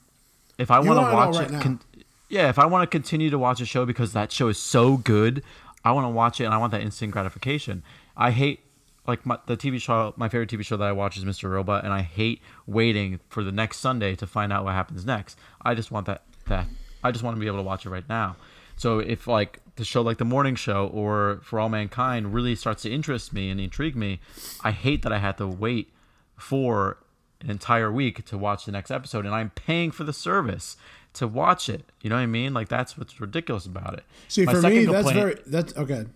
[0.58, 1.62] if I want to watch right it, now.
[1.62, 1.80] con-
[2.28, 4.96] yeah, if I want to continue to watch a show because that show is so
[4.96, 5.42] good,
[5.86, 7.84] I want to watch it and I want that instant gratification.
[8.16, 8.58] I hate
[9.06, 10.12] like my, the TV show.
[10.16, 11.48] My favorite TV show that I watch is Mr.
[11.48, 15.38] Robot, and I hate waiting for the next Sunday to find out what happens next.
[15.62, 16.66] I just want that that
[17.04, 18.34] I just want to be able to watch it right now.
[18.74, 22.82] So if like the show like the morning show or For All Mankind really starts
[22.82, 24.18] to interest me and intrigue me,
[24.64, 25.92] I hate that I had to wait
[26.36, 26.98] for
[27.42, 30.76] an entire week to watch the next episode, and I'm paying for the service
[31.16, 31.84] to watch it.
[32.02, 32.54] You know what I mean?
[32.54, 34.04] Like that's what's ridiculous about it.
[34.28, 36.06] See, My for me, that's very that's okay.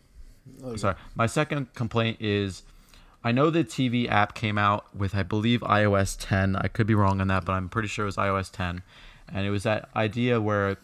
[0.77, 0.95] Sorry.
[1.15, 2.63] My second complaint is
[3.23, 6.57] I know the TV app came out with, I believe, iOS 10.
[6.57, 8.83] I could be wrong on that, but I'm pretty sure it was iOS 10.
[9.33, 10.77] And it was that idea where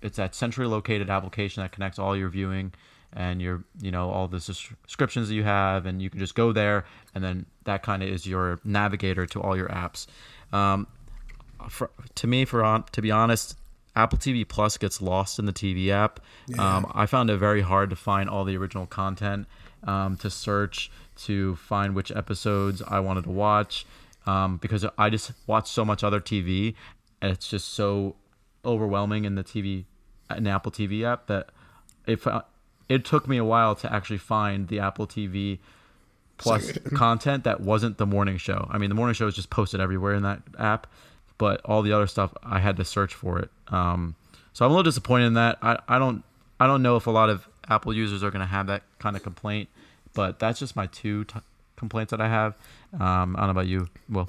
[0.00, 2.72] it's that centrally located application that connects all your viewing
[3.12, 6.52] and your, you know, all the subscriptions that you have, and you can just go
[6.52, 10.06] there, and then that kind of is your navigator to all your apps.
[10.52, 10.86] Um,
[11.68, 13.56] for, to me, for on, to be honest,
[13.96, 16.20] Apple TV Plus gets lost in the TV app.
[16.58, 19.46] Um, I found it very hard to find all the original content,
[19.84, 23.86] um, to search, to find which episodes I wanted to watch,
[24.26, 26.74] um, because I just watch so much other TV,
[27.20, 28.16] and it's just so
[28.64, 29.84] overwhelming in the TV,
[30.36, 31.50] in Apple TV app that
[32.06, 32.26] if
[32.88, 35.58] it took me a while to actually find the Apple TV
[36.38, 38.68] plus content that wasn't the morning show.
[38.70, 40.86] I mean, the morning show is just posted everywhere in that app,
[41.38, 43.50] but all the other stuff I had to search for it.
[43.68, 44.14] Um,
[44.52, 45.58] so I'm a little disappointed in that.
[45.62, 46.22] I, I don't
[46.60, 49.16] I don't know if a lot of Apple users are going to have that kind
[49.16, 49.68] of complaint,
[50.14, 51.40] but that's just my two t-
[51.76, 52.54] complaints that I have.
[52.92, 53.88] Um, I don't know about you.
[54.08, 54.28] Well,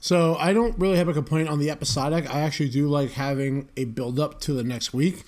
[0.00, 2.32] So I don't really have a complaint on the episodic.
[2.32, 5.24] I actually do like having a build up to the next week.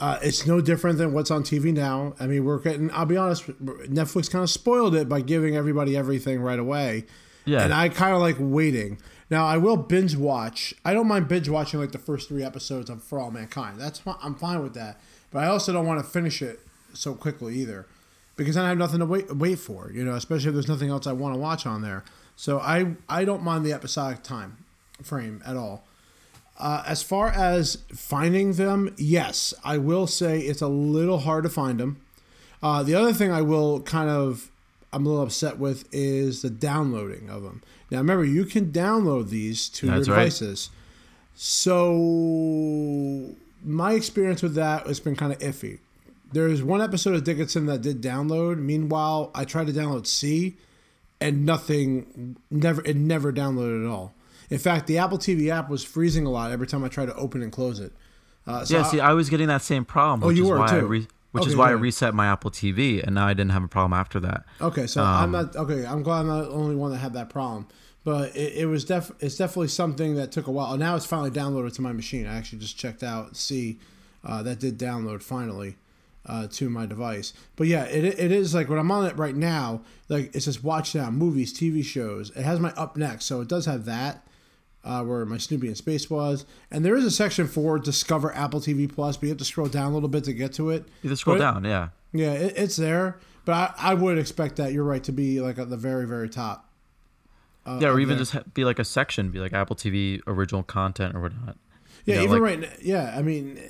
[0.00, 2.14] Uh, it's no different than what's on TV now.
[2.20, 2.88] I mean, we're getting.
[2.92, 3.48] I'll be honest.
[3.48, 7.04] Netflix kind of spoiled it by giving everybody everything right away.
[7.44, 7.64] Yeah.
[7.64, 8.98] And I kind of like waiting.
[9.30, 10.74] Now I will binge watch.
[10.84, 13.80] I don't mind binge watching like the first three episodes of For All Mankind.
[13.80, 14.16] That's fine.
[14.22, 15.00] I'm fine with that.
[15.30, 16.60] But I also don't want to finish it
[16.94, 17.86] so quickly either,
[18.36, 19.90] because then I have nothing to wait wait for.
[19.92, 22.04] You know, especially if there's nothing else I want to watch on there.
[22.36, 24.58] So I I don't mind the episodic time
[25.02, 25.84] frame at all.
[26.58, 31.50] Uh, as far as finding them, yes, I will say it's a little hard to
[31.50, 32.00] find them.
[32.60, 34.50] Uh, the other thing I will kind of
[34.92, 37.62] I'm a little upset with is the downloading of them.
[37.90, 40.24] Now remember, you can download these to That's your right.
[40.24, 40.70] devices.
[41.34, 45.78] So my experience with that has been kind of iffy.
[46.32, 48.58] There's one episode of Dickinson that did download.
[48.58, 50.56] Meanwhile, I tried to download See,
[51.20, 54.14] and nothing, never, it never downloaded at all.
[54.50, 57.14] In fact, the Apple TV app was freezing a lot every time I tried to
[57.16, 57.92] open and close it.
[58.46, 58.84] Uh, so yeah.
[58.84, 60.26] I- see, I was getting that same problem.
[60.28, 61.06] Which you is were why I too?
[61.32, 63.68] Which is Okay, why I reset my Apple TV, and now I didn't have a
[63.68, 64.44] problem after that.
[64.60, 65.86] Okay, so I'm not okay.
[65.86, 67.66] I'm glad I'm not the only one that had that problem,
[68.04, 69.10] but it, it was def.
[69.20, 70.76] It's definitely something that took a while.
[70.76, 72.26] Now it's finally downloaded to my machine.
[72.26, 73.78] I actually just checked out, see,
[74.24, 75.76] uh, that did download finally
[76.26, 77.32] uh, to my device.
[77.56, 79.82] But yeah, it, it is like when I'm on it right now.
[80.08, 82.30] Like it says watch now, movies, TV shows.
[82.30, 84.26] It has my up next, so it does have that.
[84.84, 88.60] Uh, where my Snoopy in Space was, and there is a section for Discover Apple
[88.60, 90.84] TV Plus, but you have to scroll down a little bit to get to it.
[91.02, 91.88] You just scroll But it- down, yeah.
[92.12, 95.58] yeah, it, it's there, but I, I would expect that you're right to be like
[95.58, 96.70] at the very very top.
[97.66, 98.18] Uh, yeah, or even there.
[98.22, 101.56] just ha- be like a section, be like Apple TV original content or whatnot.
[102.06, 102.60] yeah, you know, even like- right.
[102.60, 103.60] now, Yeah, I mean,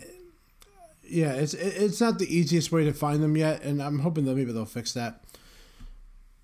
[1.02, 4.36] yeah, it's it's not the easiest way to find them yet, and I'm hoping that
[4.36, 5.24] maybe they'll fix that.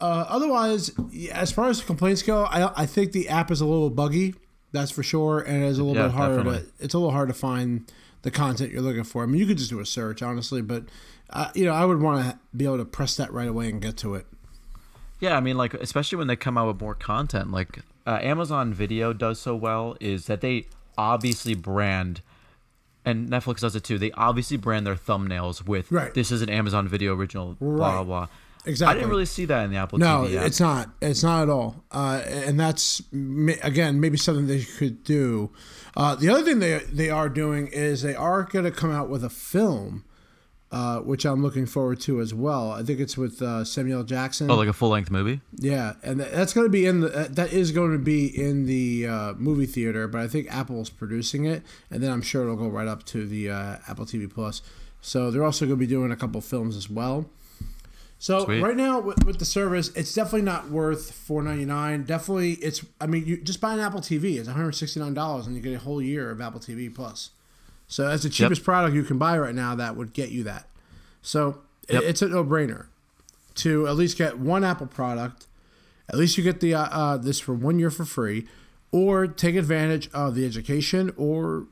[0.00, 0.90] Uh, otherwise,
[1.32, 4.34] as far as complaints go, I I think the app is a little buggy.
[4.74, 6.42] That's for sure, and it's a little Yeah, bit harder.
[6.42, 7.90] To, it's a little hard to find
[8.22, 9.22] the content you're looking for.
[9.22, 10.82] I mean, you could just do a search, honestly, but
[11.30, 13.80] uh, you know, I would want to be able to press that right away and
[13.80, 14.26] get to it.
[15.20, 18.74] Yeah, I mean, like especially when they come out with more content, like uh, Amazon
[18.74, 20.66] Video does so well is that they
[20.98, 22.20] obviously brand,
[23.04, 23.96] and Netflix does it too.
[23.96, 26.12] They obviously brand their thumbnails with Right.
[26.14, 27.94] "This is an Amazon Video original." Blah Right.
[27.94, 28.04] blah.
[28.04, 28.22] blah.
[28.22, 28.28] I
[28.66, 28.92] Exactly.
[28.92, 30.46] I didn't really see that in the Apple No, TV app.
[30.46, 30.90] it's not.
[31.02, 31.84] It's not at all.
[31.90, 35.50] Uh, and that's again maybe something they could do.
[35.96, 39.08] Uh, the other thing they they are doing is they are going to come out
[39.10, 40.04] with a film,
[40.72, 42.72] uh, which I'm looking forward to as well.
[42.72, 44.50] I think it's with uh, Samuel Jackson.
[44.50, 45.40] oh, like a full length movie.
[45.56, 48.64] yeah, and that's going to be in the uh, that is going to be in
[48.66, 52.56] the uh, movie theater, but I think Apple's producing it, and then I'm sure it'll
[52.56, 54.62] go right up to the uh, Apple TV Plus.
[55.02, 57.26] So they're also going to be doing a couple films as well.
[58.24, 58.62] So Sweet.
[58.62, 62.04] right now with, with the service, it's definitely not worth four ninety nine.
[62.04, 62.82] Definitely, it's.
[62.98, 64.38] I mean, you just buy an Apple TV.
[64.38, 66.92] It's one hundred sixty nine dollars, and you get a whole year of Apple TV
[66.94, 67.32] Plus.
[67.86, 70.70] So that's the cheapest product you can buy right now that would get you that.
[71.20, 72.86] So it- it's a no brainer
[73.56, 75.46] to at least get one Apple product.
[76.08, 78.46] At least you get the uh, uh, this for one year for free,
[78.90, 81.66] or take advantage of the education, or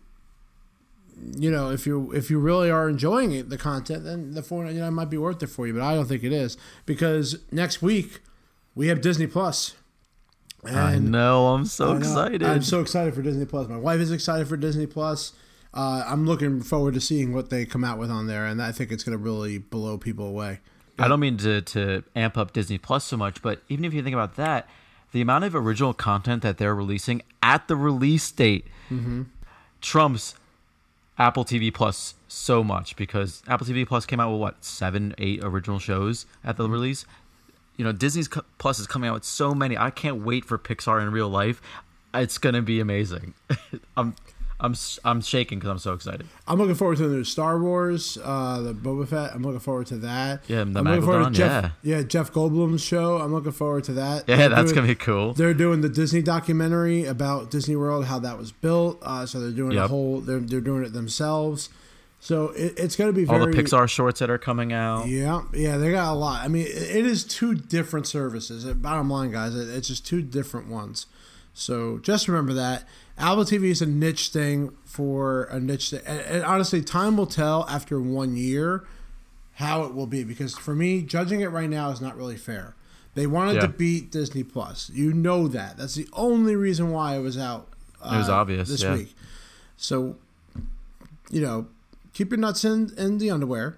[1.37, 4.65] you know if you if you really are enjoying it, the content, then the four
[4.65, 5.75] ninety nine might be worth it for you.
[5.75, 6.57] But I don't think it is
[6.87, 8.21] because next week
[8.75, 9.75] we have Disney Plus.
[10.65, 11.49] I know.
[11.49, 11.99] I'm so know.
[11.99, 12.43] excited.
[12.43, 13.69] I'm so excited for Disney Plus.
[13.69, 15.33] My wife is excited for Disney Plus.
[15.75, 18.73] Uh, I'm looking forward to seeing what they come out with on there, and I
[18.73, 20.61] think it's going to really blow people away.
[20.99, 24.03] I don't mean to, to amp up Disney Plus so much, but even if you
[24.03, 24.69] think about that,
[25.13, 29.23] the amount of original content that they're releasing at the release date Mm-hmm.
[29.81, 30.35] trumps
[31.19, 35.41] Apple TV Plus so much because Apple TV Plus came out with what seven, eight
[35.43, 36.73] original shows at the mm-hmm.
[36.73, 37.05] release.
[37.77, 39.77] You know, Disney's Plus is coming out with so many.
[39.77, 41.61] I can't wait for Pixar in real life.
[42.15, 43.35] It's gonna be amazing.
[43.97, 44.15] I'm,
[44.63, 46.25] I'm, I'm shaking because I'm so excited.
[46.47, 49.35] I'm looking forward to the new Star Wars, uh, the Boba Fett.
[49.35, 50.43] I'm looking forward to that.
[50.47, 53.19] Yeah, the I'm looking forward to Jeff, yeah, Jeff Goldblum's show.
[53.19, 54.25] I'm looking forward to that.
[54.29, 55.35] Yeah, They're that's doing- gonna be cool.
[55.35, 58.99] They're doing the Disney documentary about Disney World, how that was built.
[59.03, 60.21] Uh, so they're doing a whole.
[60.21, 61.69] They're they're doing it themselves.
[62.21, 65.09] So it, it's going to be very, All the Pixar shorts that are coming out.
[65.09, 66.45] Yeah, yeah, they got a lot.
[66.45, 68.65] I mean, it, it is two different services.
[68.75, 71.07] Bottom line, guys, it, it's just two different ones.
[71.55, 72.85] So just remember that
[73.19, 76.01] Apple TV is a niche thing for a niche thing.
[76.07, 78.85] And, and honestly, time will tell after one year
[79.55, 80.25] how it will be.
[80.25, 82.75] Because for me, judging it right now is not really fair.
[83.15, 83.63] They wanted Yeah.
[83.63, 84.91] to beat Disney Plus.
[84.95, 85.77] You know that.
[85.77, 87.69] That's the only reason why it was out.
[88.05, 88.95] It was uh, obvious, this yeah.
[88.95, 89.15] week.
[89.77, 90.17] So,
[91.31, 91.67] you know,
[92.15, 93.77] keep your nuts in in the underwear,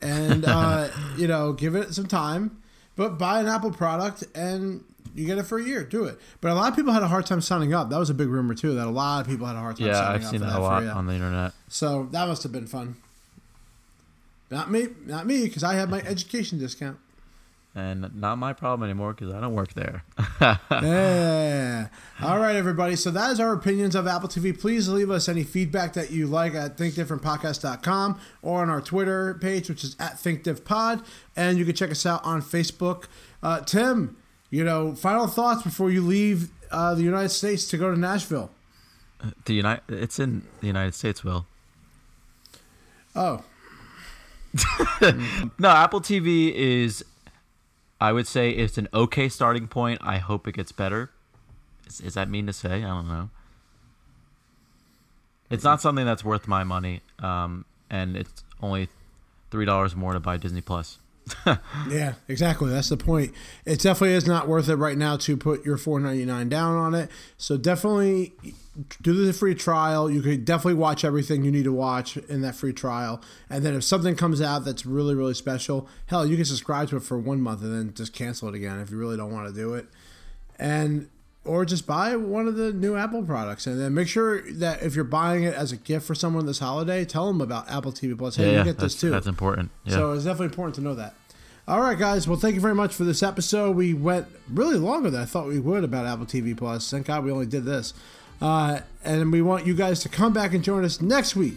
[0.00, 2.58] and uh, you know, give it some time.
[2.96, 5.84] But buy an Apple product and you get it for a year.
[5.84, 6.18] Do it.
[6.40, 7.90] But a lot of people had a hard time signing up.
[7.90, 8.74] That was a big rumor too.
[8.74, 9.86] That a lot of people had a hard time.
[9.86, 10.94] Yeah, signing I've up seen for that that a lot for, yeah.
[10.94, 11.52] on the internet.
[11.68, 12.96] So that must have been fun.
[14.50, 16.98] Not me, not me, because I had my education discount.
[17.76, 20.04] And not my problem anymore because I don't work there.
[20.70, 21.88] Yeah.
[22.22, 22.96] All right, everybody.
[22.96, 24.58] So that is our opinions of Apple TV.
[24.58, 29.68] Please leave us any feedback that you like at thinkdifferentpodcast.com or on our Twitter page,
[29.68, 31.04] which is at thinkdivpod.
[31.34, 33.04] And you can check us out on Facebook.
[33.42, 34.16] Uh, Tim,
[34.54, 38.52] you know, final thoughts before you leave uh, the United States to go to Nashville.
[39.46, 41.44] the United, it's in the United States, Will.
[43.16, 43.42] Oh,
[45.58, 47.04] No, Apple TV is,
[48.00, 50.00] I would say, it's an okay starting point.
[50.04, 51.10] I hope it gets better.
[51.88, 52.84] Is, is that mean to say?
[52.84, 53.30] I don't know.
[55.50, 58.88] It's not something that's worth my money, um, and it's only
[59.50, 60.98] three dollars more to buy Disney Plus.
[61.88, 62.70] Yeah, exactly.
[62.70, 63.32] That's the point.
[63.64, 66.76] It definitely is not worth it right now to put your four ninety nine down
[66.76, 67.10] on it.
[67.36, 68.34] So definitely
[69.02, 70.10] do the free trial.
[70.10, 73.20] You could definitely watch everything you need to watch in that free trial.
[73.48, 76.96] And then if something comes out that's really really special, hell, you can subscribe to
[76.96, 79.48] it for one month and then just cancel it again if you really don't want
[79.48, 79.86] to do it.
[80.58, 81.08] And
[81.44, 84.94] or just buy one of the new Apple products, and then make sure that if
[84.94, 88.16] you're buying it as a gift for someone this holiday, tell them about Apple TV
[88.16, 88.36] Plus.
[88.36, 89.10] Hey, yeah, you get this too.
[89.10, 89.70] that's important.
[89.84, 89.94] Yeah.
[89.94, 91.14] So it's definitely important to know that.
[91.66, 92.28] All right, guys.
[92.28, 93.74] Well, thank you very much for this episode.
[93.76, 96.90] We went really longer than I thought we would about Apple TV Plus.
[96.90, 97.94] Thank God we only did this.
[98.40, 101.56] Uh, and we want you guys to come back and join us next week.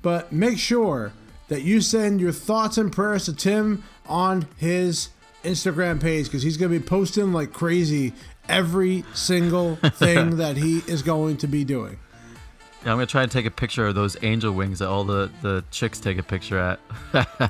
[0.00, 1.12] But make sure
[1.48, 5.08] that you send your thoughts and prayers to Tim on his
[5.42, 8.12] Instagram page because he's going to be posting like crazy
[8.48, 11.98] every single thing that he is going to be doing.
[12.84, 15.30] Yeah, I'm gonna try and take a picture of those angel wings that all the,
[15.42, 16.80] the chicks take a picture at.
[17.14, 17.48] you know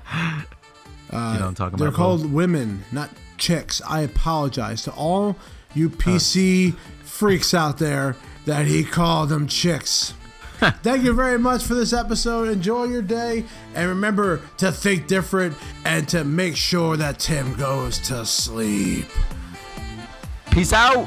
[1.13, 1.79] I'm uh, talking about.
[1.79, 3.83] They're called women, not chicks.
[3.87, 5.37] I apologize to all
[5.75, 10.15] you PC freaks out there that he called them chicks.
[10.83, 12.49] Thank you very much for this episode.
[12.49, 13.45] Enjoy your day.
[13.75, 19.07] And remember to think different and to make sure that Tim goes to sleep.
[20.51, 21.07] Peace out.